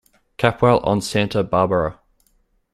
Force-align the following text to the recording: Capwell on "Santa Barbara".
Capwell 0.39 0.83
on 0.83 0.99
"Santa 0.99 1.43
Barbara". 1.43 1.99